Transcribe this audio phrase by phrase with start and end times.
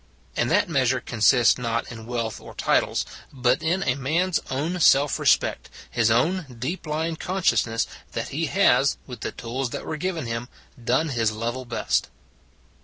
[0.35, 4.79] And that measure consists not in wealth or titles, but in a man s own
[4.79, 9.97] self respect, his own deep lying consciousness that he has, with the tools that were
[9.97, 10.49] given him,
[10.83, 12.07] done his level best.